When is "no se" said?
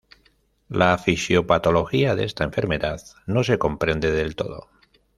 3.27-3.59